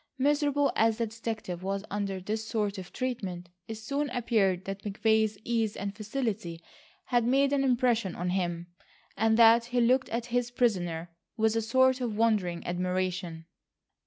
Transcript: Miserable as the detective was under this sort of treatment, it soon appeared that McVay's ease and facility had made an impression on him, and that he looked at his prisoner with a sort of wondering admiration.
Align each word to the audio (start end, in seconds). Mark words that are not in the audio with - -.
Miserable 0.17 0.71
as 0.75 0.97
the 0.97 1.05
detective 1.05 1.61
was 1.61 1.83
under 1.91 2.19
this 2.19 2.43
sort 2.43 2.79
of 2.79 2.91
treatment, 2.91 3.49
it 3.67 3.75
soon 3.75 4.09
appeared 4.09 4.65
that 4.65 4.81
McVay's 4.81 5.37
ease 5.43 5.77
and 5.77 5.95
facility 5.95 6.59
had 7.05 7.23
made 7.23 7.53
an 7.53 7.63
impression 7.63 8.15
on 8.15 8.31
him, 8.31 8.65
and 9.15 9.37
that 9.37 9.65
he 9.65 9.79
looked 9.79 10.09
at 10.09 10.25
his 10.33 10.49
prisoner 10.49 11.11
with 11.37 11.55
a 11.55 11.61
sort 11.61 12.01
of 12.01 12.17
wondering 12.17 12.65
admiration. 12.65 13.45